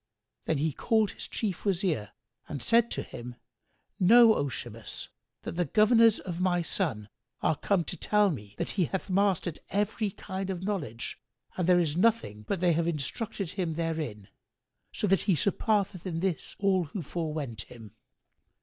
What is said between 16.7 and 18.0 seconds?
who forewent him.